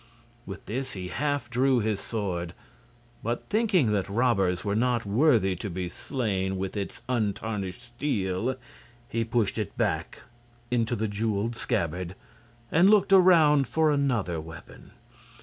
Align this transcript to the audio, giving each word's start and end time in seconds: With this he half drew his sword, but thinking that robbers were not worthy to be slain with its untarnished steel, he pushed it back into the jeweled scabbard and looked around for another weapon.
With 0.47 0.65
this 0.65 0.93
he 0.93 1.09
half 1.09 1.47
drew 1.47 1.77
his 1.79 1.99
sword, 1.99 2.55
but 3.21 3.47
thinking 3.51 3.91
that 3.91 4.09
robbers 4.09 4.65
were 4.65 4.75
not 4.75 5.05
worthy 5.05 5.55
to 5.57 5.69
be 5.69 5.89
slain 5.89 6.57
with 6.57 6.75
its 6.75 7.01
untarnished 7.07 7.83
steel, 7.83 8.55
he 9.07 9.23
pushed 9.23 9.59
it 9.59 9.77
back 9.77 10.23
into 10.71 10.95
the 10.95 11.07
jeweled 11.07 11.55
scabbard 11.55 12.15
and 12.71 12.89
looked 12.89 13.13
around 13.13 13.67
for 13.67 13.91
another 13.91 14.41
weapon. 14.41 14.89